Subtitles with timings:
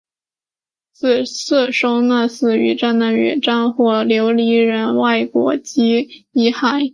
[0.93, 6.89] 此祠收纳死于海难与战火的琉球人等外国籍遗骸。